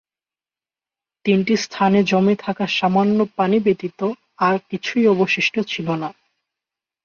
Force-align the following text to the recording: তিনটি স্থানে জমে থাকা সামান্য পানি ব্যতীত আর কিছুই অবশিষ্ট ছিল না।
তিনটি 1.25 1.53
স্থানে 1.57 1.99
জমে 2.03 2.35
থাকা 2.35 2.65
সামান্য 2.77 3.17
পানি 3.37 3.57
ব্যতীত 3.59 3.99
আর 4.39 4.55
কিছুই 4.69 5.05
অবশিষ্ট 5.07 5.55
ছিল 5.67 5.87
না। 5.95 6.09